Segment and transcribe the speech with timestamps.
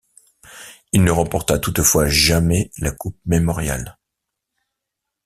[0.93, 3.99] Il ne remporta toutefois jamais la Coupe Memorial.